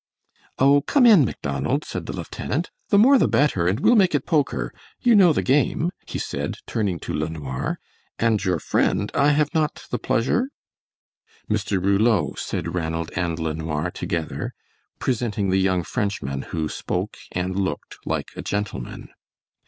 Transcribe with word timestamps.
"Oh, 0.57 0.81
come 0.81 1.05
in 1.05 1.23
Macdonald," 1.25 1.85
said 1.85 2.07
the 2.07 2.11
lieutenant, 2.13 2.71
"the 2.89 2.97
more 2.97 3.19
the 3.19 3.27
better, 3.27 3.67
and 3.67 3.79
we'll 3.79 3.95
make 3.95 4.15
it 4.15 4.25
poker. 4.25 4.73
You 4.99 5.15
know 5.15 5.31
the 5.31 5.43
game?" 5.43 5.91
he 6.07 6.17
said, 6.17 6.55
turning 6.65 6.97
to 7.01 7.13
LeNoir; 7.13 7.77
"and 8.17 8.43
your 8.43 8.57
friend 8.57 9.11
I 9.13 9.29
have 9.29 9.53
not 9.53 9.85
the 9.91 9.99
pleasure" 9.99 10.49
"Mr. 11.51 11.79
Rouleau," 11.79 12.33
said 12.35 12.73
Ranald 12.73 13.11
and 13.15 13.37
LeNoir 13.37 13.91
together, 13.91 14.55
presenting 14.97 15.51
the 15.51 15.57
young 15.59 15.83
Frenchman 15.83 16.41
who 16.49 16.67
spoke 16.67 17.17
and 17.33 17.55
looked 17.55 17.99
like 18.03 18.29
a 18.35 18.41
gentleman. 18.41 19.09